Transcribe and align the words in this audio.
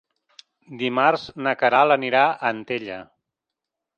Dimarts 0.79 1.25
na 1.47 1.53
Queralt 1.59 1.95
anirà 1.97 2.23
a 2.31 2.53
Antella. 2.53 2.99